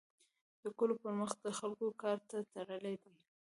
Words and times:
د 0.61 0.63
کلو 0.77 0.93
پرمختګ 1.03 1.41
د 1.45 1.57
خلکو 1.59 1.87
کار 2.01 2.17
ته 2.29 2.37
تړلی 2.53 2.95
دی. 3.03 3.13